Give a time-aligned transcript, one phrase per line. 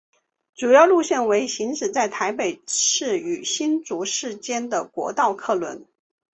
[0.55, 5.85] 主要路线为行驶在台北市与新竹市间的国道客运。